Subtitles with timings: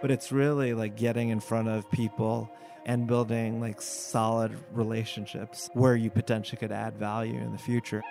[0.00, 2.50] but it's really like getting in front of people
[2.86, 8.02] and building like solid relationships where you potentially could add value in the future.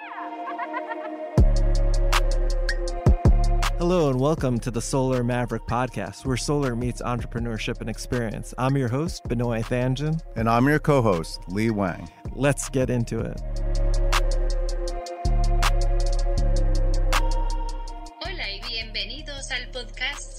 [3.77, 8.53] Hello and welcome to the Solar Maverick podcast, where solar meets entrepreneurship and experience.
[8.57, 10.19] I'm your host, Benoit Thanjan.
[10.35, 12.09] And I'm your co host, Lee Wang.
[12.31, 13.39] Let's get into it.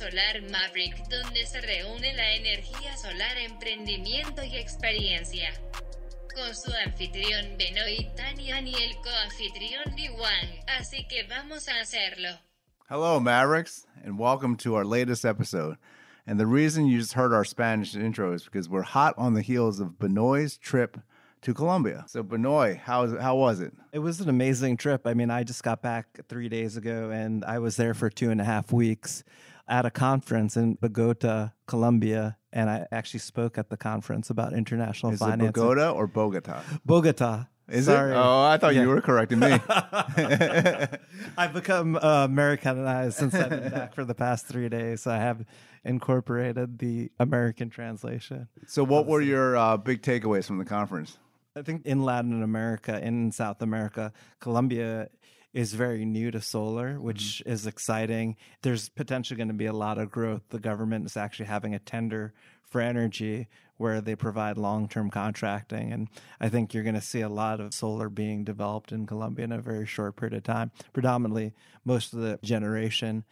[0.09, 5.50] Solar Maverick, donde se reúne la energía solar, emprendimiento y experiencia.
[6.35, 10.64] Con su anfitrión Benoit Thanjan y el coanfitrión Lee Wang.
[10.79, 12.30] Así que vamos a hacerlo.
[12.89, 15.76] Hello, Mavericks, and welcome to our latest episode.
[16.27, 19.43] And the reason you just heard our Spanish intro is because we're hot on the
[19.43, 20.99] heels of Benoit's trip
[21.43, 22.04] to Colombia.
[22.07, 23.75] So, Benoit, how, is, how was it?
[23.93, 25.07] It was an amazing trip.
[25.07, 28.30] I mean, I just got back three days ago and I was there for two
[28.30, 29.22] and a half weeks
[29.68, 32.36] at a conference in Bogota, Colombia.
[32.53, 35.42] And I actually spoke at the conference about international Is finance.
[35.50, 36.62] it Bogota or Bogota?
[36.84, 37.47] Bogota.
[37.69, 38.12] Is Sorry.
[38.12, 38.16] it?
[38.16, 38.83] Oh, I thought Yeah.
[38.83, 39.52] you were correcting me.
[41.36, 45.02] I've become uh, Americanized since I've been back for the past three days.
[45.02, 45.44] So I have
[45.84, 48.48] incorporated the American translation.
[48.66, 51.19] so, what were your uh, big takeaways from the conference?
[51.56, 55.08] I think in Latin America, in South America, Colombia
[55.52, 57.02] is very new to solar, mm-hmm.
[57.02, 58.36] which is exciting.
[58.62, 60.42] There's potentially going to be a lot of growth.
[60.50, 65.92] The government is actually having a tender for energy where they provide long term contracting.
[65.92, 66.08] And
[66.40, 69.52] I think you're going to see a lot of solar being developed in Colombia in
[69.52, 70.70] a very short period of time.
[70.92, 73.24] Predominantly, most of the generation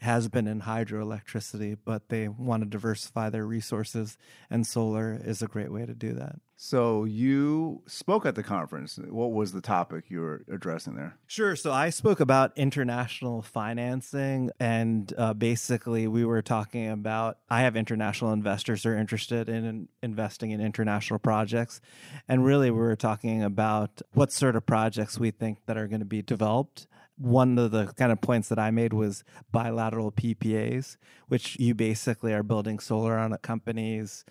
[0.00, 4.18] has been in hydroelectricity, but they want to diversify their resources,
[4.50, 6.36] and solar is a great way to do that.
[6.66, 8.98] So, you spoke at the conference.
[9.10, 11.18] What was the topic you were addressing there?
[11.26, 11.56] Sure.
[11.56, 17.76] So I spoke about international financing, and uh, basically, we were talking about I have
[17.76, 21.82] international investors who are interested in, in investing in international projects.
[22.28, 26.00] And really, we were talking about what sort of projects we think that are going
[26.00, 26.86] to be developed.
[27.18, 29.22] One of the kind of points that I made was
[29.52, 30.96] bilateral PPAs,
[31.28, 34.24] which you basically are building solar on a company's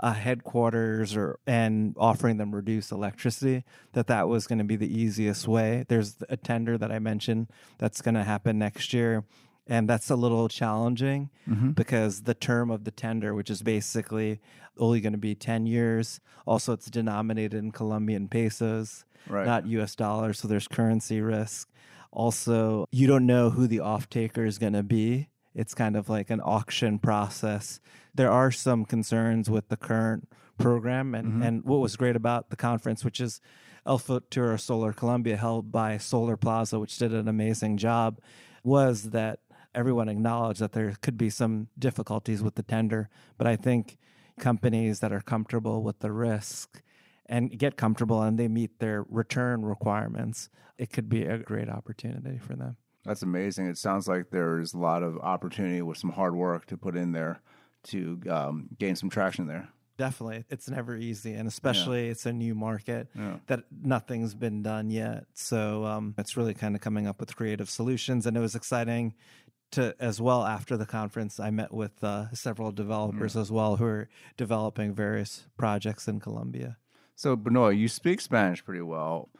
[0.00, 4.92] uh, headquarters or and offering them reduced electricity that that was going to be the
[5.00, 5.84] easiest way.
[5.88, 7.48] There's a tender that i mentioned
[7.78, 9.24] that's going to happen next year
[9.66, 11.30] and that's a little challenging
[11.74, 14.40] because the term of the tender which is basically
[14.78, 19.44] only going to be 10 years also it's denominated in colombian pesos Right.
[19.46, 21.68] not us dollars so there's currency risk.
[22.12, 26.08] Also you don't know who the off taker is going to be it's kind of
[26.08, 27.80] like an auction process.
[28.14, 30.28] There are some concerns with the current
[30.58, 31.42] program, and, mm-hmm.
[31.42, 33.40] and what was great about the conference, which is
[33.86, 38.20] El Futuro Solar Colombia, held by Solar Plaza, which did an amazing job,
[38.62, 39.40] was that
[39.74, 43.08] everyone acknowledged that there could be some difficulties with the tender.
[43.36, 43.96] But I think
[44.38, 46.82] companies that are comfortable with the risk
[47.26, 50.48] and get comfortable and they meet their return requirements,
[50.78, 52.76] it could be a great opportunity for them.
[53.08, 53.66] That's amazing.
[53.66, 57.12] It sounds like there's a lot of opportunity with some hard work to put in
[57.12, 57.40] there
[57.84, 59.68] to um, gain some traction there.
[59.96, 60.44] Definitely.
[60.50, 61.32] It's never easy.
[61.34, 63.36] And especially it's a new market Yeah.
[63.48, 65.24] that nothing's been done yet.
[65.34, 68.26] So um, it's really kind of coming up with creative solutions.
[68.26, 69.14] And it was exciting
[69.72, 73.84] to, as well, after the conference, I met with uh, several developers as well who
[73.86, 76.76] are developing various projects in Colombia.
[77.16, 79.30] So, Benoit, you speak Spanish pretty well.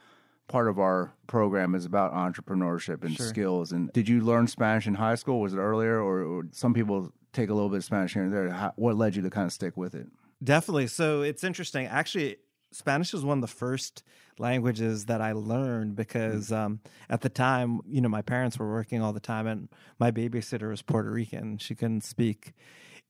[0.49, 3.27] Part of our program is about entrepreneurship and Sure.
[3.27, 3.71] skills.
[3.71, 5.39] And did you learn Spanish in high school?
[5.39, 8.33] Was it earlier, or, or some people take a little bit of Spanish here and
[8.33, 8.49] there?
[8.49, 10.07] How, what led you to kind of stick with it?
[10.43, 10.87] Definitely.
[10.87, 11.85] So it's interesting.
[11.85, 12.37] Actually,
[12.71, 14.03] Spanish was one of the first
[14.39, 16.79] languages that I learned because um,
[17.09, 20.69] at the time, you know, my parents were working all the time, and my babysitter
[20.69, 21.57] was Puerto Rican.
[21.57, 22.53] She couldn't speak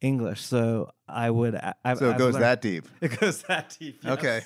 [0.02, 1.56] English, so I would.
[1.56, 2.88] I, So it I've goes learned- that deep.
[3.02, 4.00] It goes that deep.
[4.04, 4.14] yes.
[4.14, 4.42] Okay.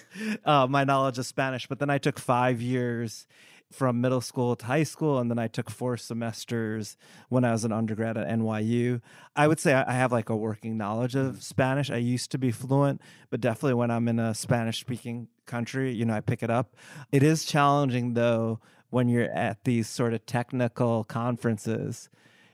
[0.45, 3.27] Uh, my knowledge of Spanish, but then I took five years
[3.71, 6.95] from middle school to high school, and then I took four semesters
[7.29, 9.01] when I was an undergrad at NYU.
[9.35, 11.89] I would say I I have like a working knowledge of Spanish.
[11.89, 13.01] I used to be fluent,
[13.31, 16.75] but definitely when I'm in a Spanish speaking country, you know, I pick it up.
[17.11, 18.59] It is challenging though
[18.91, 22.09] when you're at these sort of technical conferences,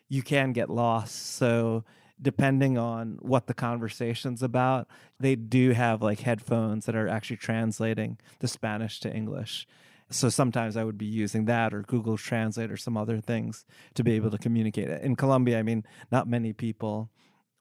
[0.07, 1.34] you can get lost.
[1.36, 1.84] So
[2.21, 4.88] depending on what the conversation's about,
[5.19, 9.68] they do have like headphones that are actually translating the Spanish to English.
[10.12, 14.04] So sometimes I would be using that or Google Translate or some other things to
[14.04, 14.89] be able to communicate.
[15.01, 17.12] In Colombia, I mean, not many people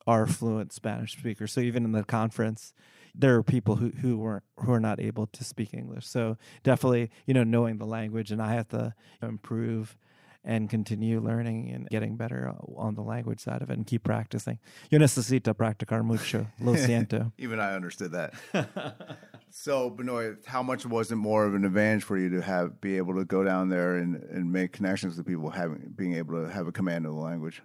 [0.06, 1.52] are fluent Spanish speakers.
[1.52, 2.72] So even in the conference,
[3.14, 6.06] there are people who who weren't who are not able to speak English.
[6.06, 9.98] So definitely, you know, knowing the language, and I have to improve
[10.44, 14.58] and continue learning and getting better on the language side of it and keep practicing.
[14.90, 16.46] Yo necesito practicar mucho.
[16.60, 17.32] Lo siento.
[17.38, 18.34] Even I understood that.
[19.50, 22.96] so, Benoit, how much was it more of an advantage for you to have be
[22.96, 26.50] able to go down there and, and make connections with people, having being able to
[26.50, 27.62] have a command of the language?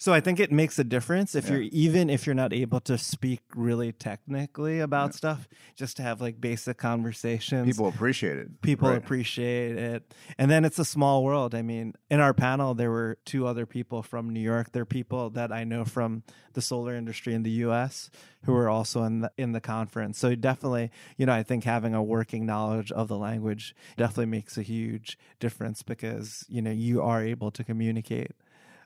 [0.00, 2.96] So I think it makes a difference if you're even if you're not able to
[2.96, 7.66] speak really technically about stuff, just to have like basic conversations.
[7.66, 8.62] People appreciate it.
[8.62, 8.96] people Right.
[8.96, 10.14] appreciate it.
[10.38, 11.54] And then it's a small world.
[11.54, 14.72] I mean, in our panel there were two other people from New York.
[14.72, 16.22] They're people that I know from
[16.54, 18.08] the solar industry in the US
[18.44, 20.18] who were also in the in the conference.
[20.18, 24.56] So definitely, you know, I think having a working knowledge of the language definitely makes
[24.56, 28.32] a huge difference because, you know, you are able to communicate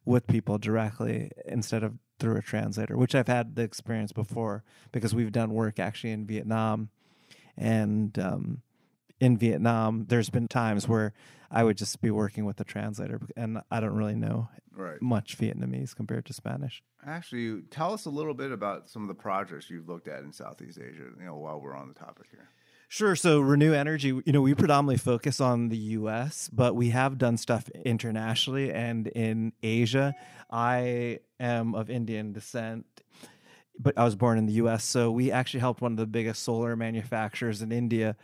[0.04, 4.62] with people directly instead of through a translator, which I've had the experience before
[4.92, 6.90] because we've done work actually in Vietnam.
[7.56, 8.62] And um,
[9.20, 11.12] in Vietnam, there's been times where
[11.50, 15.00] I would just be working with a translator and I don't really know Right.
[15.00, 16.82] much Vietnamese compared to Spanish.
[17.06, 20.32] Actually, tell us a little bit about some of the projects you've looked at in
[20.32, 21.04] Southeast Asia.
[21.18, 22.48] You know, while we're on the topic here.
[22.88, 23.16] Sure.
[23.16, 27.36] So Reneu Energy, you know, we predominantly focus on the US, but we have done
[27.36, 30.14] stuff internationally and in Asia.
[30.50, 32.86] I am of Indian descent,
[33.78, 34.84] but I was born in the US.
[34.84, 38.16] So we actually helped one of the biggest solar manufacturers in India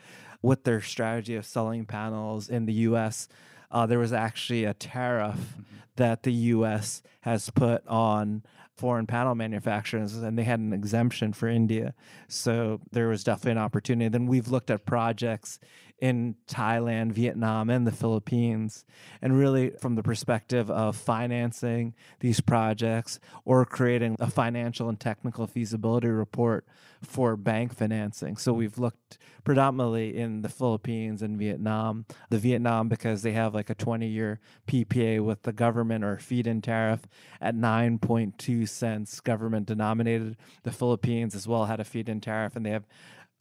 [0.42, 3.28] with their strategy of selling panels in the US.
[3.70, 5.56] Uh, there was actually a tariff
[5.96, 8.42] that the US has put on
[8.80, 11.92] foreign panel manufacturers and they had an exemption for India.
[12.28, 14.08] So there was definitely an opportunity.
[14.08, 15.58] Then we've looked at projects
[16.00, 18.84] in Thailand, Vietnam, and the Philippines,
[19.20, 25.46] and really from the perspective of financing these projects or creating a financial and technical
[25.46, 26.66] feasibility report
[27.02, 28.36] for bank financing.
[28.36, 32.06] So we've looked predominantly in the Philippines and Vietnam.
[32.30, 36.46] The Vietnam, because they have like a 20 year PPA with the government or feed
[36.46, 37.02] in tariff
[37.40, 40.36] at 9.2 cents government denominated.
[40.62, 42.86] The Philippines as well had a feed in tariff and they have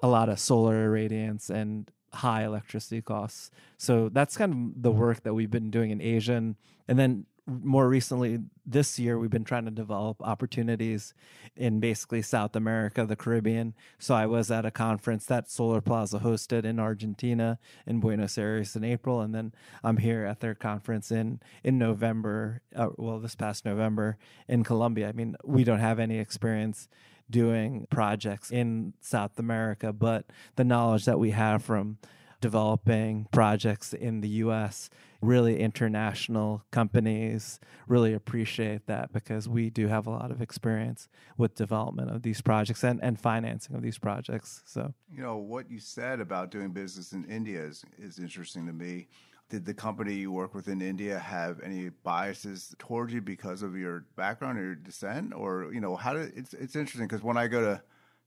[0.01, 3.51] a lot of solar irradiance and high electricity costs.
[3.77, 6.33] So that's kind of the work that we've been doing in Asia.
[6.33, 6.55] And,
[6.87, 11.13] and then more recently this year, we've been trying to develop opportunities
[11.55, 13.73] in basically South America, the Caribbean.
[13.97, 17.57] So I was at a conference that Solar Plaza hosted in Argentina,
[17.87, 19.21] in Buenos Aires in April.
[19.21, 19.53] And then
[19.83, 24.17] I'm here at their conference in, in November, uh, well, this past November
[24.47, 25.09] in Colombia.
[25.09, 26.87] I mean, we don't have any experience
[27.29, 31.97] doing projects in South America, but the knowledge that we have from
[32.41, 34.89] developing projects in the US,
[35.21, 41.55] really international companies really appreciate that because we do have a lot of experience with
[41.55, 44.61] development of these projects and, and financing of these projects.
[44.65, 48.73] So You know, what you said about doing business in India is, is interesting to
[48.73, 49.07] me.
[49.49, 53.75] Did the company you work with in India have any biases towards you because of
[53.75, 55.33] your background or your descent?
[55.35, 57.81] Or, you know, how did it's, it's interesting because when I go to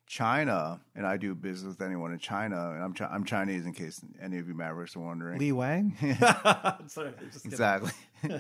[0.08, 3.72] China and I do business with anyone in China, and I'm, Chi- I'm Chinese in
[3.72, 5.38] case any of you Mavericks are wondering.
[5.38, 5.94] Lee Wang?
[6.88, 7.92] Sorry, just exactly.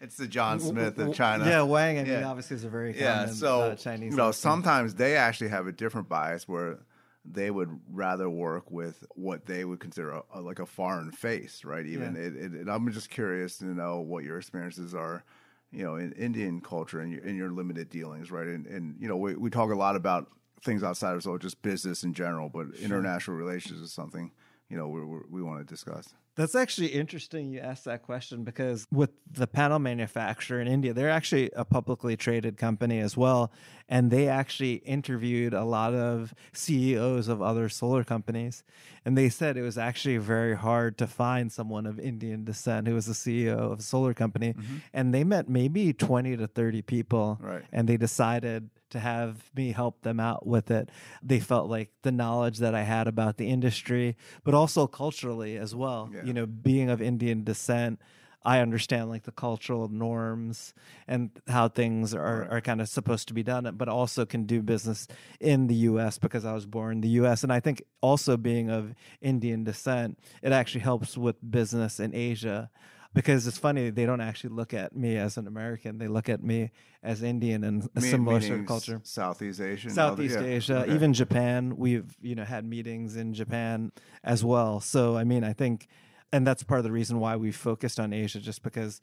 [0.00, 1.46] it's the John Smith of China.
[1.46, 2.28] Yeah, Wang, I mean, Yeah.
[2.28, 4.10] obviously is a very Yeah, common so uh, Chinese.
[4.10, 6.80] you know, sometimes they actually have a different bias where
[7.24, 11.64] they would rather work with what they would consider a, a- like a foreign face,
[11.64, 11.86] right?
[11.86, 12.20] Even Yeah.
[12.22, 15.24] it, it, and I'm just curious to know what your experiences are,
[15.70, 18.46] you know, in Indian culture and your, in your limited dealings, right?
[18.48, 20.28] And, and you know, we, we talk a lot about
[20.64, 24.30] things outside of so just business in general, but international relations is something
[24.68, 26.14] you know we we we want to discuss.
[26.34, 31.10] That's actually interesting you asked that question because with the panel manufacturer in India, they're
[31.10, 33.52] actually a publicly traded company as well.
[33.88, 38.64] And they actually interviewed a lot of CEOs of other solar companies.
[39.04, 42.94] And they said it was actually very hard to find someone of Indian descent who
[42.94, 44.54] was the CEO of a solar company.
[44.54, 44.76] Mm-hmm.
[44.94, 47.38] And they met maybe 20 to 30 people.
[47.42, 47.62] Right.
[47.72, 50.88] And they decided to have me help them out with it.
[51.22, 55.74] They felt like the knowledge that I had about the industry, but also culturally as
[55.74, 56.10] well.
[56.12, 56.24] Yeah.
[56.24, 58.00] You know, being of Indian descent,
[58.44, 60.74] I understand like the cultural norms
[61.06, 62.50] and how things are, Right.
[62.50, 65.06] are kind of supposed to be done, but also can do business
[65.40, 67.44] in the US because I was born in the US.
[67.44, 72.68] And I think also being of Indian descent, it actually helps with business in Asia
[73.14, 76.42] because it's funny they don't actually look at me as an American; they look at
[76.42, 76.70] me
[77.02, 79.00] as Indian and a Me- similar sort meaning of culture.
[79.04, 80.46] Southeast Asia, and Southeast yeah.
[80.46, 80.94] Asia, Okay.
[80.94, 81.76] even Japan.
[81.76, 83.92] We've you know had meetings in Japan
[84.24, 84.80] as well.
[84.80, 85.88] So I mean, I think,
[86.32, 89.00] and that's part of the reason why we focused on Asia, just because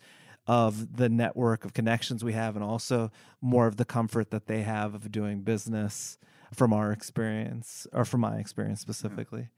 [0.48, 3.12] of the network of connections we have, and also
[3.42, 6.18] more of the comfort that they have of doing business
[6.54, 9.50] from our experience or from my experience specifically.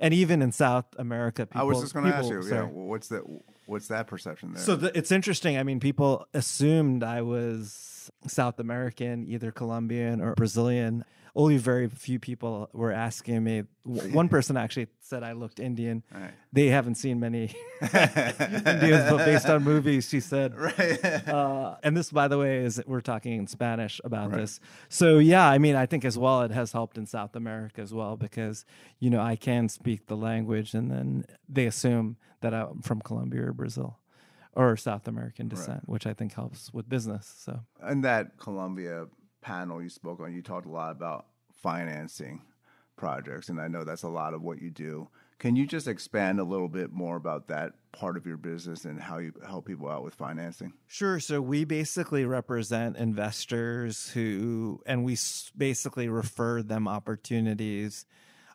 [0.00, 1.60] And even in South America, people.
[1.60, 3.22] I was just going to ask you, yeah, what's that?
[3.66, 4.62] What's that perception there?
[4.62, 5.58] So the, it's interesting.
[5.58, 11.04] I mean, people assumed I was South American, either Colombian or Brazilian.
[11.34, 13.62] Only very few people were asking me.
[13.84, 16.02] One person actually said I looked Indian.
[16.12, 16.32] Right.
[16.52, 20.56] They haven't seen many Indians, but based on movies, she said.
[20.58, 21.28] right.
[21.28, 24.58] Uh, and this, by the way, is we're talking in Spanish about this.
[24.88, 27.94] So yeah, I mean, I think as well it has helped in South America as
[27.94, 28.64] well because
[28.98, 33.46] you know I can speak the language, and then they assume that I'm from Colombia
[33.46, 33.98] or Brazil
[34.58, 37.32] or South American descent, which I think helps with business.
[37.38, 39.06] So In that Colombia
[39.40, 42.42] panel you spoke on, you talked a lot about financing
[42.96, 45.08] projects, and I know that's a lot of what you do.
[45.38, 49.00] Can you just expand a little bit more about that part of your business and
[49.00, 50.72] how you help people out with financing?
[50.88, 51.20] Sure.
[51.20, 55.16] So we basically represent investors who, and we
[55.56, 58.06] basically refer them opportunities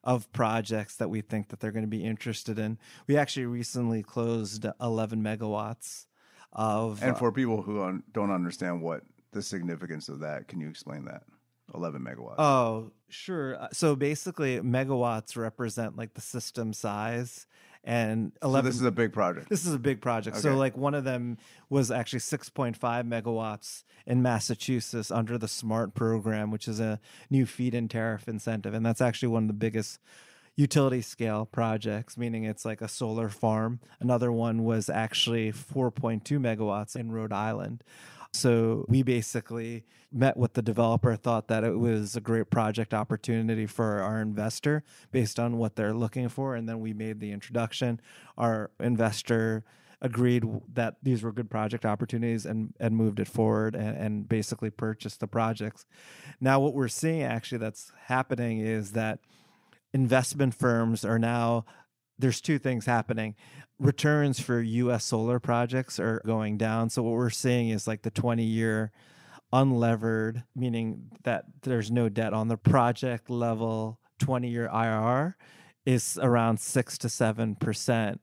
[0.04, 2.78] of projects that we think that they're going to be interested in.
[3.08, 6.06] We actually recently closed 11 megawatts
[6.52, 7.02] of.
[7.02, 11.06] And for people who un- don't understand what the significance of that, can you explain
[11.06, 11.24] that?
[11.74, 12.36] 11 megawatts.
[12.40, 13.56] Oh, sure.
[13.60, 17.48] Uh, So basically, megawatts represent like the system size,
[17.84, 18.70] and so 11.
[18.70, 19.50] this is a big project.
[19.50, 20.38] This is a big project.
[20.38, 21.38] So, like, one of them
[21.70, 27.00] was actually 6.5 megawatts in Massachusetts under the SMART program, which is a
[27.30, 28.74] new feed in tariff incentive.
[28.74, 30.00] And that's actually one of the biggest
[30.56, 33.80] utility scale projects, meaning it's like a solar farm.
[34.00, 37.84] Another one was actually 4.2 megawatts in Rhode Island.
[38.34, 43.68] So we basically met with the developer, thought that it was a great project opportunity
[43.68, 46.56] for our investor based on what they're looking for.
[46.56, 48.02] And then we made the introduction.
[48.38, 49.63] Our investor
[50.02, 54.70] agreed that these were good project opportunities and, and moved it forward and, and basically
[54.70, 55.86] purchased the projects.
[56.42, 59.20] Now, what we're seeing actually that's happening is that
[59.94, 61.66] investment firms are now
[62.17, 63.36] there's two things happening.
[63.79, 66.89] Returns for US solar projects are going down.
[66.89, 68.91] So what we're seeing is like the 20 year
[69.53, 75.36] unlevered, meaning that there's no debt on the project level 20 year IRR
[75.86, 78.20] is around 6 to 7%.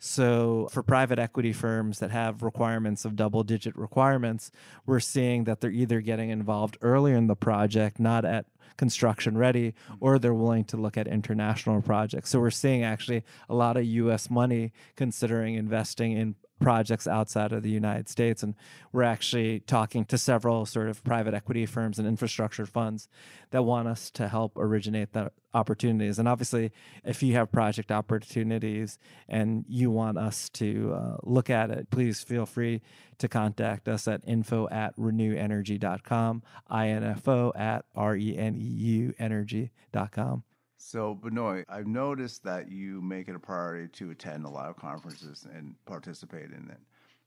[0.00, 4.50] So, for private equity firms that have requirements of double digit requirements,
[4.84, 8.44] we're seeing that they're either getting involved earlier in the project, not at
[8.76, 9.94] construction ready, mm-hmm.
[10.00, 12.30] or they're willing to look at international projects.
[12.30, 17.62] So, we're seeing actually a lot of US money considering investing in projects outside of
[17.62, 18.42] the United States.
[18.42, 18.54] And
[18.92, 23.08] we're actually talking to several sort of private equity firms and infrastructure funds
[23.50, 26.18] that want us to help originate the opportunities.
[26.18, 26.72] And obviously,
[27.04, 32.22] if you have project opportunities and you want us to uh, look at it, please
[32.22, 32.82] feel free
[33.18, 36.42] to contact us at info at reneuenergy.com,
[36.72, 40.44] info at R E N E U energy.com.
[40.86, 44.76] So, Benoit, I've noticed that you make it a priority to attend a lot of
[44.76, 46.78] conferences and participate in it.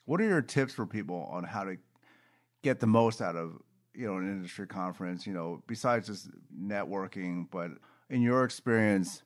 [0.06, 1.78] What are your tips for people on how to
[2.62, 3.60] get the most out of
[3.96, 5.26] you know an industry conference?
[5.26, 7.72] You know, besides just networking, but
[8.12, 9.24] in your experience,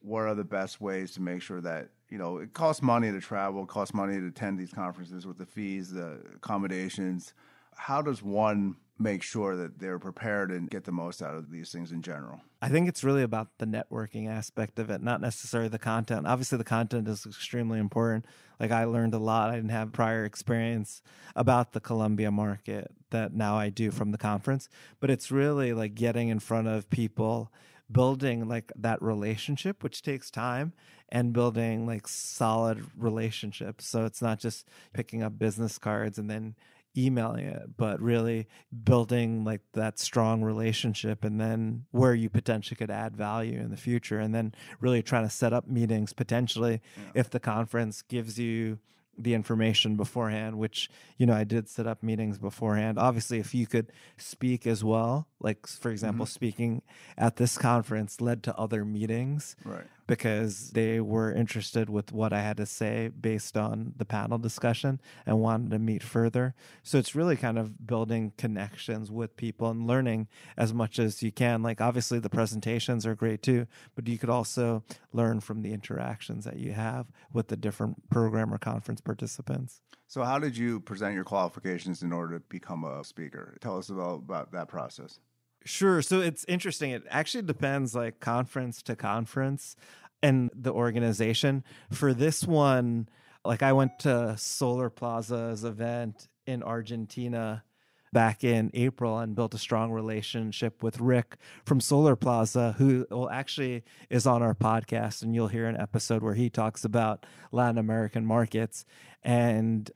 [0.00, 3.20] what are the best ways to make sure that you know it costs money to
[3.20, 7.32] travel, costs money to attend these conferences with the fees, the accommodations.
[7.78, 11.70] How does one make sure that they're prepared and get the most out of these
[11.70, 12.40] things in general?
[12.60, 16.26] I think it's really about the networking aspect of it, not necessarily the content.
[16.26, 18.26] Obviously, the content is extremely important.
[18.58, 19.50] Like, I learned a lot.
[19.50, 21.00] I didn't have prior experience
[21.36, 24.68] about the Colombia market that now I do from the conference,
[24.98, 27.52] but it's really like getting in front of people,
[27.90, 30.72] building like that relationship, which takes time,
[31.08, 33.86] and building like solid relationships.
[33.86, 36.56] So it's not just picking up business cards and then
[36.96, 38.46] emailing it, but really
[38.84, 43.76] building like that strong relationship and then where you potentially could add value in the
[43.76, 44.18] future.
[44.18, 46.80] And then really trying to set up meetings potentially
[47.14, 48.78] if the conference gives you
[49.18, 52.98] the information beforehand, which, you know, I did set up meetings beforehand.
[52.98, 56.32] Obviously, if you could speak as well, like, for example, mm-hmm.
[56.32, 56.82] speaking
[57.16, 59.86] at this conference led to other meetings Right.
[60.08, 65.00] Because they were interested with what I had to say based on the panel discussion
[65.26, 66.54] and wanted to meet further.
[66.82, 71.30] So it's really kind of building connections with people and learning as much as you
[71.30, 71.62] can.
[71.62, 76.46] Like obviously the presentations are great too, but you could also learn from the interactions
[76.46, 79.82] that you have with the different program or conference participants.
[80.10, 83.58] So, how did you present your qualifications in order to become a speaker?
[83.60, 85.20] Tell us about, about that process.
[85.64, 86.00] Sure.
[86.02, 86.92] So it's interesting.
[86.92, 89.76] It actually depends like conference to conference
[90.22, 91.64] and the organization.
[91.90, 93.08] For this one,
[93.44, 97.64] like I went to Solar Plaza's event in Argentina
[98.12, 103.28] back in April and built a strong relationship with Rick from Solar Plaza, who well,
[103.28, 105.22] actually is on our podcast.
[105.22, 108.86] And you'll hear an episode where he talks about Latin American markets.
[109.22, 109.90] And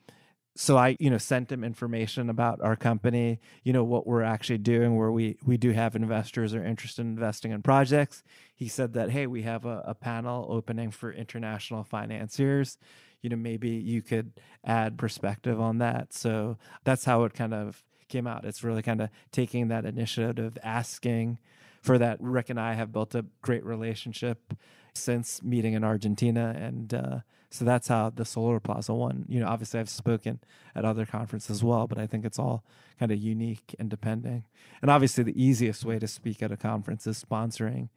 [0.55, 4.59] so I, you know, sent him information about our company, you know, what we're actually
[4.59, 8.23] doing, where we we do have investors are interested in investing in projects.
[8.55, 12.77] He said that, hey, we have a, a panel opening for international financiers.
[13.23, 14.33] You know, maybe you could
[14.65, 16.13] add perspective on that.
[16.13, 18.45] So that's how it kind of came out.
[18.45, 21.39] It's really kind of taking that initiative, asking
[21.81, 22.19] for that.
[22.21, 24.55] Rick and I have built a great relationship
[24.95, 27.19] since meeting in Argentina, and uh,
[27.53, 29.27] so that's how the Solar Plaza one.
[29.29, 30.41] You know, obviously I've spoken
[30.75, 32.65] at other conferences as well, but I think it's all
[32.99, 34.45] kind of unique and depending.
[34.81, 37.91] And obviously, the easiest way to speak at a conference is sponsoring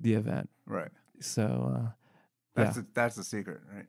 [0.00, 0.48] the event.
[0.66, 0.90] Right.
[1.20, 1.74] So.
[1.76, 1.90] Uh,
[2.54, 2.82] that's yeah.
[2.82, 3.86] the, that's the secret, right?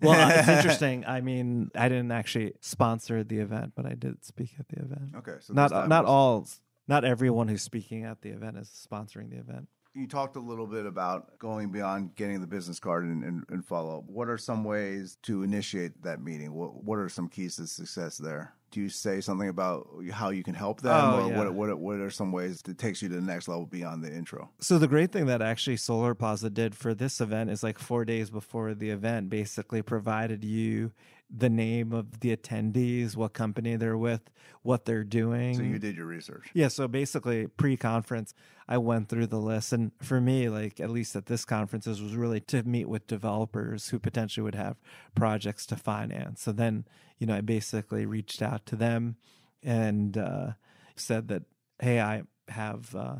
[0.00, 1.04] well, it's interesting.
[1.06, 5.14] I mean, I didn't actually sponsor the event, but I did speak at the event.
[5.16, 6.46] Okay, so not not all,
[6.88, 9.68] not everyone who's speaking at the event is sponsoring the event.
[9.94, 13.62] You talked a little bit about going beyond getting the business card and, and, and
[13.64, 14.04] follow up.
[14.06, 16.54] What are some ways to initiate that meeting?
[16.54, 18.54] What What are some keys to success there?
[18.70, 21.38] Do you say something about how you can help them, Oh, or yeah.
[21.38, 24.10] what, what What are some ways that takes you to the next level beyond the
[24.10, 24.48] intro?
[24.60, 28.06] So the great thing that actually Solar Plaza did for this event is like four
[28.06, 30.92] days before the event, basically provided you
[31.34, 34.20] the name of the attendees, what company they're with,
[34.62, 35.54] what they're doing.
[35.56, 36.50] So you did your research.
[36.52, 38.34] Yeah, so basically pre-conference,
[38.68, 42.00] I went through the list, and for me, like at least at this conference, this
[42.00, 44.76] was really to meet with developers who potentially would have
[45.14, 46.42] projects to finance.
[46.42, 46.84] So then,
[47.18, 49.16] you know, I basically reached out to them
[49.62, 50.52] and uh,
[50.96, 51.44] said that,
[51.80, 52.94] hey, I have.
[52.94, 53.16] Uh,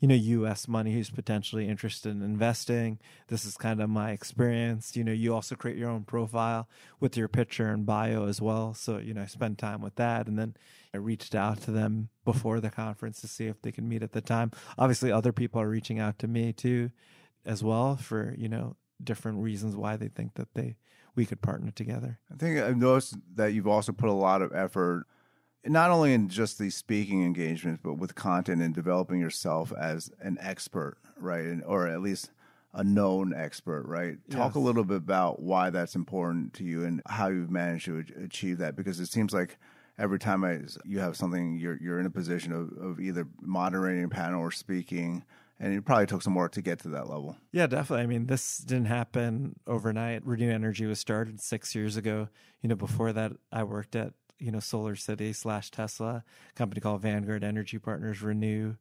[0.00, 0.66] you know, U.S.
[0.66, 2.98] money who's potentially interested in investing.
[3.28, 4.96] This is kind of my experience.
[4.96, 8.72] You know, you also create your own profile with your picture and bio as well.
[8.72, 10.26] So, you know, I spend time with that.
[10.26, 10.56] And then
[10.94, 14.12] I reached out to them before the conference to see if they could meet at
[14.12, 14.52] the time.
[14.78, 16.90] Obviously, other people are reaching out to me too,
[17.44, 20.76] as well, for, you know, different reasons why they think that they
[21.16, 22.18] we could partner together.
[22.32, 25.06] I think I've noticed that you've also put a lot of effort,
[25.66, 30.38] not only in just these speaking engagements, but with content and developing yourself as an
[30.40, 31.44] expert, right?
[31.44, 32.30] And, or at least
[32.72, 34.16] a known expert, right?
[34.30, 38.04] Talk a little bit about why that's important to you and how you've managed to
[38.22, 39.58] achieve that, because it seems like
[39.98, 44.04] every time I, you have something, you're you're in a position of, of either moderating
[44.04, 45.24] a panel or speaking,
[45.58, 47.36] and it probably took some work to get to that level.
[47.52, 48.04] Yeah, definitely.
[48.04, 50.24] I mean, this didn't happen overnight.
[50.24, 52.28] Reneu Energy was started six years ago.
[52.62, 56.24] You know, before that, I worked at you know SolarCity slash Tesla,
[56.54, 58.76] company called Vanguard Energy Partners, Reneu.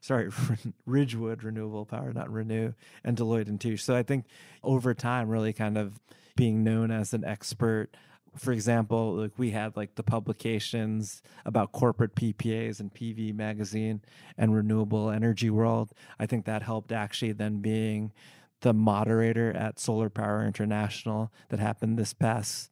[0.00, 0.30] Sorry,
[0.86, 3.82] Ridgewood Renewable Power, not Reneu, and Deloitte and Touche.
[3.82, 4.26] So I think
[4.62, 5.98] over time, really kind of
[6.36, 7.96] being known as an expert.
[8.36, 14.02] For example, like we had like the publications about corporate PPAs and PV Magazine
[14.36, 15.92] and Renewable Energy World.
[16.18, 18.12] I think that helped actually then being
[18.62, 22.70] the moderator at Solar Power International that happened this past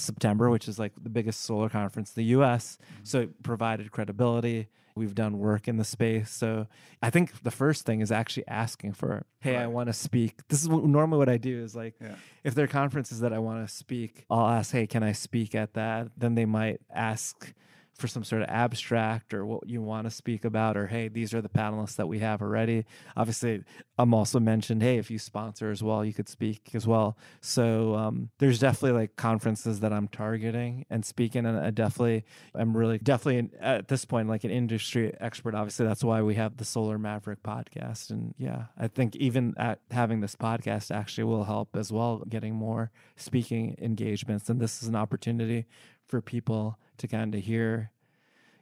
[0.00, 2.78] September, which is like the biggest solar conference in the US.
[2.82, 3.04] Mm-hmm.
[3.04, 4.68] So it provided credibility.
[4.96, 6.30] We've done work in the space.
[6.30, 6.66] So
[7.00, 10.46] I think the first thing is actually asking for, hey, I want to speak.
[10.48, 12.16] This is what, normally what I do is like, Yeah.
[12.44, 15.54] if there are conferences that I want to speak, I'll ask, hey, can I speak
[15.54, 16.08] at that?
[16.16, 17.54] Then they might ask
[18.00, 21.34] for some sort of abstract or what you want to speak about, or hey, these
[21.34, 22.86] are the panelists that we have already.
[23.16, 23.62] Obviously,
[23.98, 27.16] I'm also mentioned, hey, if you sponsor as well, you could speak as well.
[27.40, 32.76] So um, there's definitely like conferences that I'm targeting and speaking, and I definitely, I'm
[32.76, 35.54] really definitely in, at this point like an industry expert.
[35.54, 39.80] Obviously, that's why we have the Solar Maverick podcast, and yeah, I think even at
[39.90, 44.88] having this podcast actually will help as well, getting more speaking engagements, and this is
[44.88, 45.66] an opportunity
[46.06, 47.90] for people to kind of hear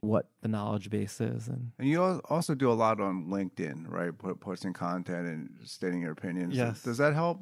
[0.01, 4.17] what the knowledge base is and And you also do a lot on LinkedIn, right?
[4.17, 6.55] Put, posting content and stating your opinions.
[6.55, 6.83] Yes.
[6.83, 7.41] Does that help?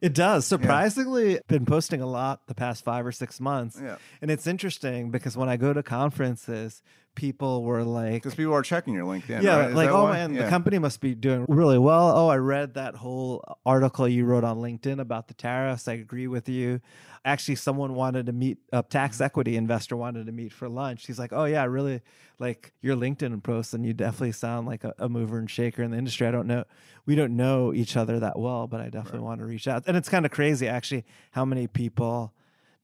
[0.00, 0.46] It does.
[0.46, 3.78] Surprisingly, been posting a lot the past five or six months.
[3.82, 3.96] Yeah.
[4.20, 6.82] And it's interesting because when I go to conferences,
[7.14, 9.42] people were like, Because people are checking your LinkedIn.
[9.42, 9.72] yeah, right?
[9.74, 10.12] Like, oh why?
[10.12, 10.44] man, Yeah.
[10.44, 12.16] the company must be doing really well.
[12.16, 15.86] Oh, I read that whole article you wrote on LinkedIn about the tariffs.
[15.88, 16.80] I agree with you.
[17.24, 19.24] Actually, someone wanted to meet a tax Mm-hmm.
[19.24, 21.06] equity investor wanted to meet for lunch.
[21.06, 22.02] He's like, oh yeah, really
[22.38, 25.90] like your LinkedIn post and you definitely sound like a, a mover and shaker in
[25.92, 26.26] the industry.
[26.26, 26.64] I don't know,
[27.06, 29.84] we don't know each other that well, but I definitely want to reach out.
[29.86, 32.32] And it's kind of crazy actually how many people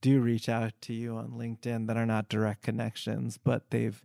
[0.01, 4.03] do reach out to you on LinkedIn that are not direct connections, but they've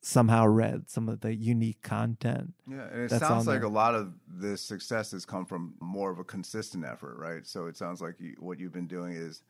[0.00, 2.54] somehow read some of the unique content.
[2.70, 3.68] Yeah, and it sounds like there.
[3.68, 7.46] a lot of this success has come from more of a consistent effort, right?
[7.46, 9.42] So it sounds like you, what you've been doing is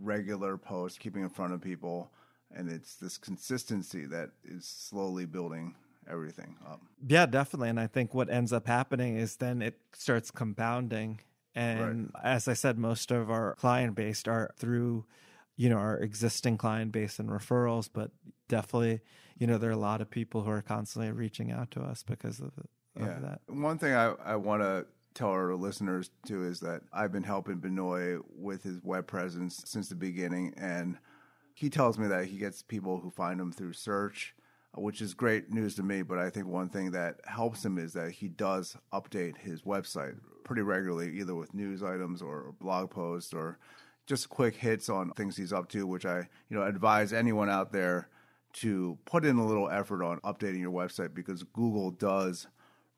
[0.00, 2.10] regular posts, keeping in front of people,
[2.54, 5.74] and it's this consistency that is slowly building
[6.10, 6.80] everything up.
[7.06, 7.68] Yeah, definitely.
[7.68, 11.20] And I think what ends up happening is then it starts compounding.
[11.54, 12.24] And right.
[12.24, 15.04] as I said, most of our client base are through,
[15.56, 18.10] you know, our existing client base and referrals, but
[18.48, 19.00] definitely,
[19.38, 22.02] you know, there are a lot of people who are constantly reaching out to us
[22.02, 22.52] because of,
[22.96, 23.18] of yeah.
[23.20, 23.40] that.
[23.46, 27.58] One thing I, I want to tell our listeners too is that I've been helping
[27.58, 30.54] Benoit with his web presence since the beginning.
[30.56, 30.98] And
[31.54, 34.34] he tells me that he gets people who find him through search
[34.76, 36.02] which is great news to me.
[36.02, 40.16] But I think one thing that helps him is that he does update his website
[40.44, 43.58] pretty regularly, either with news items or blog posts or
[44.06, 47.72] just quick hits on things he's up to, which I you know advise anyone out
[47.72, 48.08] there
[48.54, 52.46] to put in a little effort on updating your website because Google does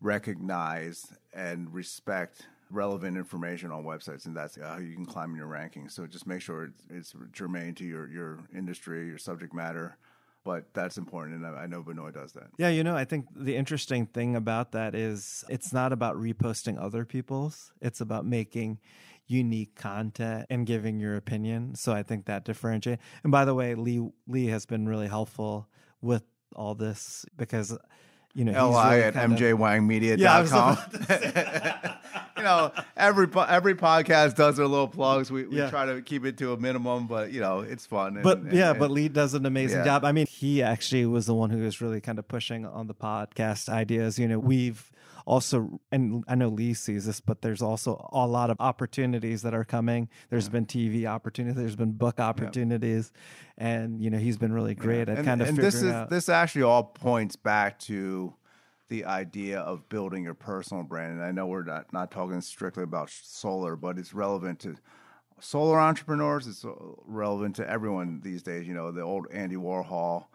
[0.00, 5.46] recognize and respect relevant information on websites, and that's how you can climb in your
[5.46, 5.92] rankings.
[5.92, 9.96] So just make sure it's, it's germane to your your industry, your subject matter
[10.46, 12.46] but that's important, and I know Benoit does that.
[12.56, 16.80] Yeah, you know, I think the interesting thing about that is it's not about reposting
[16.80, 18.78] other people's; it's about making
[19.26, 21.74] unique content and giving your opinion.
[21.74, 23.00] So I think that differentiate.
[23.24, 25.68] And by the way, Lee Lee has been really helpful
[26.00, 26.22] with
[26.54, 27.76] all this because
[28.36, 30.78] you know, li really at mjwangmedia.com.
[31.08, 31.96] Yeah,
[32.36, 35.30] you know, every every podcast does their little plugs.
[35.30, 35.70] We, we yeah.
[35.70, 38.16] try to keep it to a minimum, but you know, it's fun.
[38.16, 39.84] And, but and, yeah, and, but Lee does an amazing yeah.
[39.86, 40.04] job.
[40.04, 42.94] I mean, he actually was the one who was really kind of pushing on the
[42.94, 44.18] podcast ideas.
[44.18, 44.90] You know, we've
[45.26, 49.54] also, and I know Lee sees this, but there's also a lot of opportunities that
[49.54, 50.08] are coming.
[50.30, 50.52] There's yeah.
[50.52, 53.12] been TV opportunities, there's been book opportunities,
[53.58, 53.68] yeah.
[53.68, 55.14] and you know he's been really great yeah.
[55.14, 56.10] at and, kind of and this is out.
[56.10, 58.34] this actually all points back to
[58.88, 61.14] the idea of building your personal brand.
[61.14, 64.76] And I know we're not, not talking strictly about solar, but it's relevant to
[65.40, 66.46] solar entrepreneurs.
[66.46, 66.64] It's
[67.04, 68.66] relevant to everyone these days.
[68.66, 70.26] You know, the old Andy Warhol,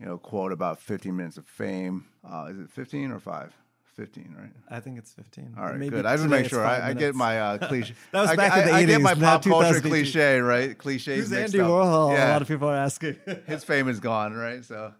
[0.00, 2.06] you know, quote about 15 minutes of fame.
[2.28, 3.56] Uh, is it 15 or five?
[3.94, 4.50] 15, right?
[4.68, 5.54] I think it's 15.
[5.56, 6.06] All right, Maybe good.
[6.06, 7.94] I just make sure I, I, get my uh, cliche.
[8.12, 8.82] that was back I, in the I, 80s.
[8.82, 10.76] I get my pop culture cliche, right?
[10.76, 11.16] Cliche.
[11.16, 11.68] Who's Andy up.
[11.68, 12.12] Warhol?
[12.12, 12.30] Yeah.
[12.30, 13.16] A lot of people are asking.
[13.46, 14.64] His fame is gone, right?
[14.64, 14.92] So,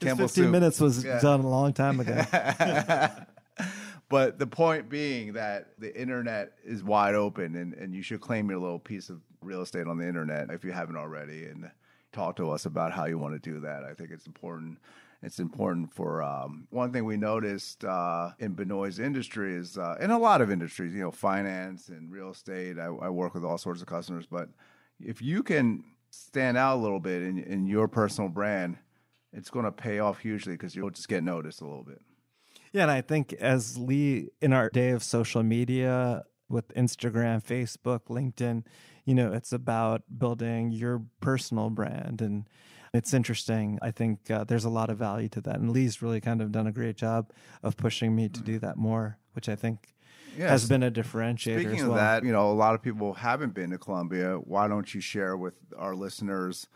[0.00, 0.52] Campbell 15 soup.
[0.52, 1.20] minutes was yeah.
[1.20, 2.24] done a long time ago.
[4.08, 8.50] but the point being that the internet is wide open, and, and you should claim
[8.50, 11.70] your little piece of real estate on the internet if you haven't already, and
[12.12, 13.84] talk to us about how you want to do that.
[13.84, 14.78] I think it's important
[15.22, 20.10] it's important for um, one thing we noticed uh, in Benoit's industry is uh, in
[20.10, 22.78] a lot of industries, you know, finance and real estate.
[22.78, 24.48] I, I, work with all sorts of customers, but
[25.00, 28.78] if you can stand out a little bit in, in your personal brand,
[29.32, 32.00] it's going to pay off hugely because you'll just get noticed a little bit.
[32.72, 38.06] Yeah, and I think as Lee in our day of social media with Instagram, Facebook,
[38.08, 38.64] LinkedIn,
[39.04, 42.46] you know, it's about building your personal brand and
[42.92, 43.78] it's interesting.
[43.80, 45.56] I think uh, there's a lot of value to that.
[45.56, 47.30] And Lee's really kind of done a great job
[47.62, 49.94] of pushing me to do that more, which I think
[50.36, 50.50] yes.
[50.50, 51.60] has been a differentiator.
[51.60, 51.92] Speaking well.
[51.92, 54.34] of that, you know, a lot of people haven't been to Colombia.
[54.34, 56.66] Why don't you share with our listeners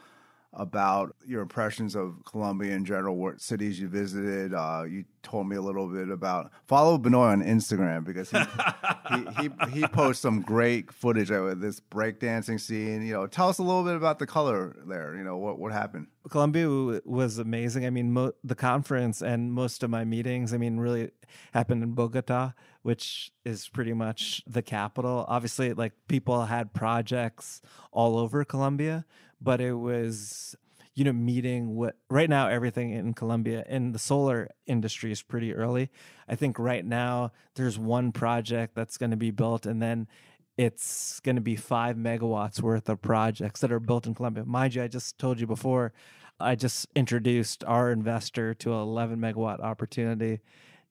[0.56, 4.54] about your impressions of Colombia in general, what cities you visited.
[4.54, 8.38] Uh, you told me a little bit about follow Benoit on Instagram because he
[9.10, 13.06] he, he, he, posts some great footage of this breakdancing scene.
[13.06, 15.14] You know, tell us a little bit about the color there.
[15.14, 16.06] You know, what what happened?
[16.30, 17.86] Colombia was amazing.
[17.86, 21.10] I mean, mo- the conference and most of my meetings, I mean, really
[21.52, 25.24] happened in Bogota, which is pretty much the capital.
[25.28, 27.60] Obviously, like people had projects
[27.92, 29.04] all over Colombia,
[29.40, 30.56] but it was
[30.94, 35.54] you know meeting what right now everything in Colombia in the solar industry is pretty
[35.54, 35.90] early.
[36.26, 40.08] I think right now there's one project that's going to be built and then
[40.56, 44.44] it's going to be 5 megawatts worth of projects that are built in Colombia.
[44.44, 45.92] Mind you, I just told you before
[46.40, 50.40] I just introduced our investor to an 11 megawatt opportunity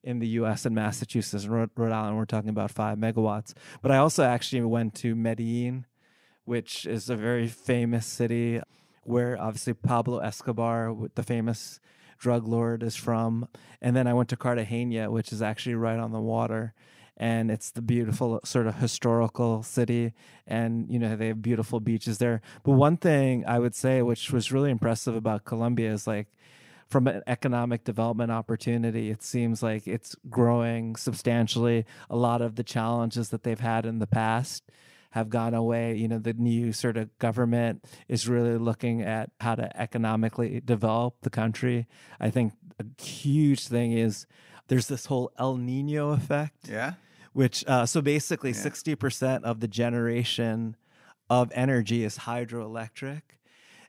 [0.02, 2.16] in the US and Massachusetts and Rhode, Rhode Island.
[2.16, 3.54] We're talking about 5 megawatts.
[3.82, 5.86] But I also actually went to Medellin
[6.46, 8.60] which is a very famous city
[9.02, 11.80] where obviously Pablo Escobar, the famous
[12.18, 13.48] drug lord, is from.
[13.82, 16.72] And then I went to Cartagena, which is actually right on the water.
[17.16, 20.12] And it's the beautiful sort of historical city.
[20.46, 22.42] And, you know, they have beautiful beaches there.
[22.62, 26.28] But one thing I would say, which was really impressive about Colombia, is like,
[26.86, 31.84] from an economic development opportunity, it seems like it's growing substantially.
[32.08, 34.62] A lot of the challenges that they've had in the past
[35.10, 35.96] have gone away.
[35.96, 41.16] You know, the new sort of government is really looking at how to economically develop
[41.22, 41.88] the country.
[42.20, 44.26] I think a huge thing is
[44.68, 46.68] there's this whole El Nino effect.
[46.68, 46.94] Yeah.
[47.32, 48.56] Which, uh, so basically, yeah.
[48.56, 50.76] 60% of the generation
[51.28, 53.22] of energy is hydroelectric.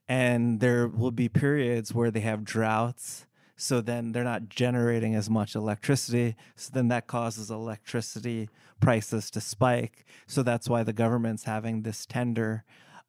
[0.10, 3.26] and there will be periods where they have droughts
[3.60, 9.42] so then they're not generating as much electricity so then that causes electricity prices to
[9.42, 12.64] spike so that's why the government's having this tender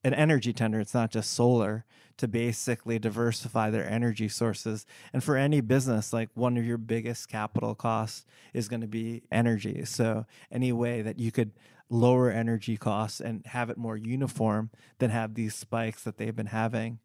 [0.05, 1.85] an energy tender it's not just solar
[2.19, 4.85] to basically diversify their energy sources.
[5.13, 9.23] And for any business like one of your biggest capital costs is going to be
[9.31, 9.85] energy.
[9.85, 11.53] So any way that you could
[11.89, 16.47] lower energy costs and have it more uniform than have these spikes that they've been
[16.47, 16.99] having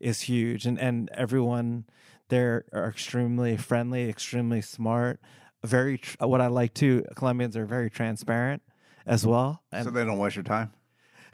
[0.00, 0.64] is huge.
[0.64, 1.84] And and everyone
[2.28, 5.20] there are extremely friendly extremely smart
[5.64, 8.62] very tr- what i like too colombians are very transparent
[9.06, 9.62] as well.
[9.72, 10.72] And so they don't waste your time.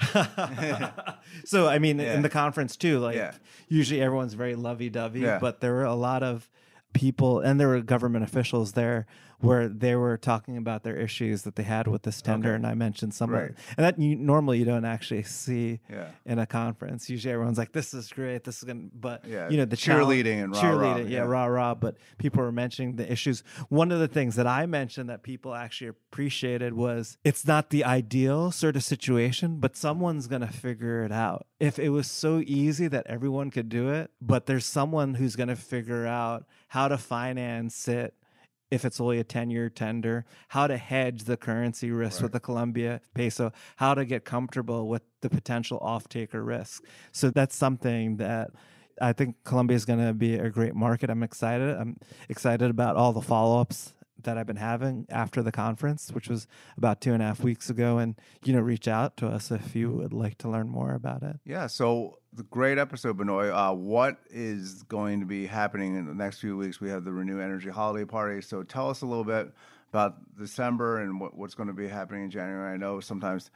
[1.44, 2.14] so I mean, Yeah.
[2.14, 3.32] in the conference too, like Yeah.
[3.68, 5.38] usually everyone's very lovey-dovey, Yeah.
[5.38, 6.48] but there were a lot of
[6.92, 9.06] people and there were government officials there
[9.40, 12.56] where they were talking about their issues that they had with this tender, Okay.
[12.56, 13.52] and I mentioned some Right.
[13.76, 16.08] And that you, normally you don't actually see Yeah.
[16.26, 17.08] in a conference.
[17.08, 18.42] Usually everyone's like, "This is great.
[18.42, 21.22] This is gonna," but Yeah, you know, the cheerleading and cheerleading, yeah, yeah.
[21.22, 21.76] rah rah.
[21.76, 23.44] But people were mentioning the issues.
[23.68, 27.84] One of the things that I mentioned that people actually appreciated was it's not the
[27.84, 31.46] ideal sort of situation, but someone's gonna figure it out.
[31.60, 35.54] If it was so easy that everyone could do it, but there's someone who's gonna
[35.54, 38.14] figure out how to finance it
[38.70, 42.40] if it's only a 10 year tender, how to hedge the currency risk with the
[42.40, 46.84] Colombia peso, how to get comfortable with the potential off taker risk.
[47.12, 48.50] So that's something that
[49.00, 51.08] I think Colombia is going to be a great market.
[51.08, 51.76] I'm excited.
[51.76, 51.96] I'm
[52.28, 56.46] excited about all the follow ups that I've been having after the conference, which was
[56.76, 57.98] about two and a half weeks ago.
[57.98, 61.22] And, you know, reach out to us if you would like to learn more about
[61.22, 61.36] it.
[61.44, 63.50] Yeah, so the great episode, Benoit.
[63.50, 66.80] Uh, what is going to be happening in the next few weeks?
[66.80, 68.42] We have the Reneu Energy Holiday Party.
[68.42, 69.52] So tell us a little bit
[69.90, 72.74] about December and what, what's going to be happening in January.
[72.74, 73.50] I know sometimes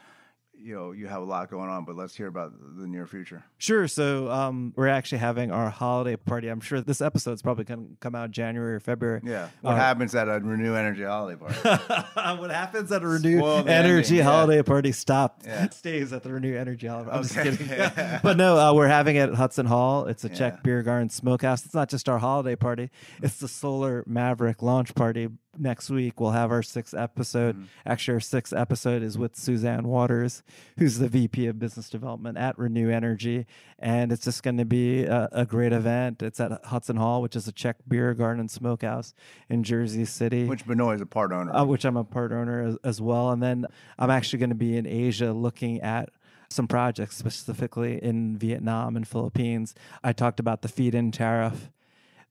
[0.63, 3.45] you know you have a lot going on, but let's hear about the near future.
[3.59, 3.89] Sure.
[3.89, 6.49] So um, we're actually having our holiday party.
[6.49, 9.21] I'm sure this episode's probably going to come out January or February.
[9.25, 11.57] Yeah, what Uh, happens at a Reneu Energy Holiday Party?
[12.41, 14.23] what happens at a Reneu Energy ending, yeah.
[14.25, 14.93] holiday party?
[14.93, 15.43] Stop.
[15.45, 15.69] Yeah.
[15.71, 17.11] Stays at the Reneu Energy holiday.
[17.11, 17.45] I'm Okay.
[17.45, 18.19] just kidding.
[18.23, 20.07] but no, uh, we're having it at Hudson Hall.
[20.07, 20.35] It's a Yeah.
[20.35, 21.65] Czech beer garden smokehouse.
[21.65, 22.91] It's not just our holiday party.
[23.23, 25.29] It's the Solar Maverick launch party.
[25.59, 27.57] Next week we'll have our sixth episode.
[27.57, 27.65] Mm-hmm.
[27.85, 30.43] Actually, our sixth episode is with Suzanne Waters,
[30.79, 33.47] who's the VP of Business Development at Reneu Energy,
[33.79, 36.23] and it's just going to be a, a great event.
[36.23, 39.13] It's at Hudson Hall, which is a Czech beer garden and smokehouse
[39.51, 41.55] in Jersey City Which Benoit is a part owner.
[41.55, 43.31] uh, which I'm a part owner as, as well.
[43.31, 43.67] And then
[43.99, 46.09] I'm actually going to be in Asia looking at
[46.49, 49.75] some projects, specifically in Vietnam and Philippines.
[50.03, 51.71] I talked about the feed in tariff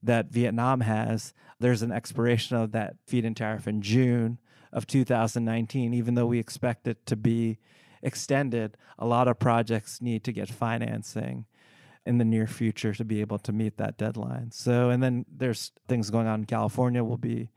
[0.04, 1.34] that Vietnam has.
[1.60, 4.40] There's an expiration of that feed in tariff in June
[4.74, 7.60] of 2019, even though we expect it to be
[8.02, 8.78] extended.
[8.98, 11.46] A lot of projects need to get financing
[12.06, 14.52] in the near future to be able to meet that deadline.
[14.52, 17.04] So, and then there's things going on in California.
[17.04, 17.50] We'll be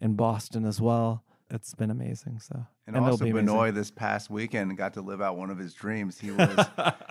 [0.00, 1.24] in Boston as well.
[1.50, 2.38] It's been amazing.
[2.38, 3.46] So, And, it'll also, be amazing.
[3.46, 6.18] Benoit this past weekend got to live out one of his dreams.
[6.18, 6.66] He was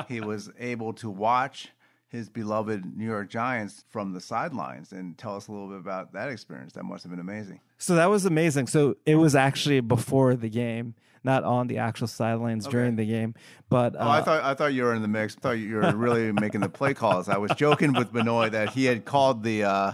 [0.07, 1.69] he was able to watch
[2.09, 6.11] his beloved New York Giants from the sidelines and tell us a little bit about
[6.13, 6.73] that experience.
[6.73, 7.59] That must have been amazing.
[7.77, 8.67] So that was amazing.
[8.67, 13.35] So it was actually before the game, not on the actual sidelines during the game.
[13.69, 15.37] But uh, Oh, I thought I thought you were in the mix.
[15.37, 17.29] I thought you were really making the play calls.
[17.29, 19.91] I was joking with Benoit that he had called the uh,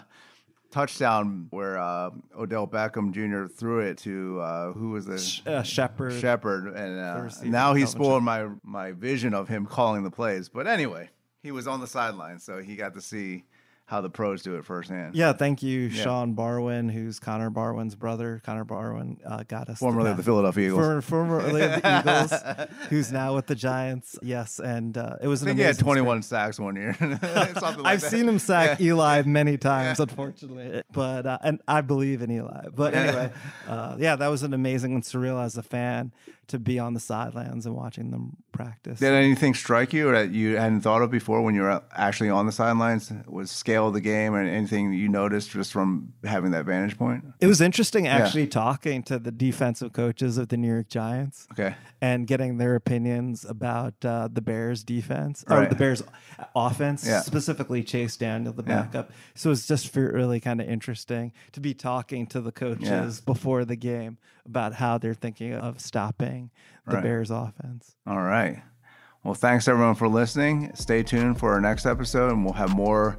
[0.72, 3.48] touchdown where uh, Odell Beckham Jr.
[3.54, 6.14] threw it to uh, who was the uh, Shepherd.
[6.20, 10.50] Shepard, and uh, now he Calvin spoiled my my vision of him calling the plays.
[10.50, 11.10] But anyway,
[11.46, 13.44] he was on the sidelines, so he got to see
[13.86, 15.14] how the pros do it firsthand.
[15.14, 18.42] Yeah, thank you, Sean Barwin, who's Connor Barwin's brother.
[18.44, 20.80] Connor Barwin uh, got us formerly of the Philadelphia Eagles.
[20.84, 22.00] For, formerly of the
[22.68, 24.18] Eagles, who's now with the Giants.
[24.24, 26.98] Yes, and uh, it was I an think he had amazing 21 sacks one year.
[27.36, 28.10] Like I've that.
[28.10, 32.70] seen him sack Eli many times, unfortunately, but uh, and I believe in Eli.
[32.74, 33.32] But anyway,
[33.68, 36.12] uh, yeah, that was an amazing and surreal as a fan
[36.48, 39.00] to be on the sidelines and watching them practice.
[39.00, 42.30] Did anything strike you or that you hadn't thought of before when you were actually
[42.30, 43.12] on the sidelines?
[43.28, 47.26] Was scale of the game or anything you noticed just from having that vantage point?
[47.40, 51.48] It was interesting actually talking to the defensive coaches of the New York Giants.
[51.54, 51.76] Okay.
[52.02, 55.70] And getting their opinions about uh, the Bears defense or Right.
[55.70, 56.04] the Bears
[56.56, 57.22] offense, Yeah.
[57.22, 58.84] specifically Chase Daniel, the Yeah.
[58.84, 59.12] backup.
[59.34, 63.76] So it's just really kind of interesting to be talking to the coaches before the
[63.76, 66.50] game about how they're thinking of stopping
[66.88, 67.04] the Right.
[67.04, 67.96] Bears offense.
[68.06, 68.62] All right.
[69.24, 70.72] Well, thanks everyone for listening.
[70.76, 73.18] Stay tuned for our next episode, and we'll have more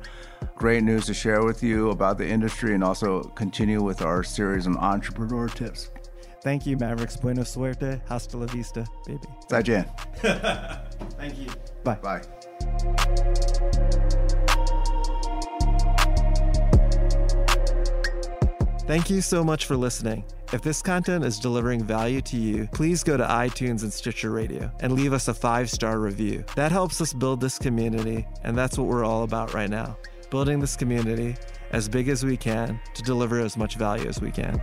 [0.54, 4.68] great news to share with you about the industry and also continue with our series
[4.68, 5.90] on entrepreneur tips.
[6.44, 7.16] Thank you, Mavericks.
[7.16, 8.00] Buena suerte.
[8.08, 9.26] Hasta la vista, baby.
[9.48, 9.84] 再见.
[11.18, 11.50] Thank you.
[11.82, 11.96] Bye.
[12.00, 12.22] Bye.
[18.86, 20.24] Thank you so much for listening.
[20.52, 24.70] If this content is delivering value to you, please go to iTunes and Stitcher Radio
[24.78, 26.44] and leave us a five star review.
[26.54, 29.96] That helps us build this community, and that's what we're all about right now
[30.30, 31.36] building this community
[31.70, 34.60] as big as we can to deliver as much value as we can.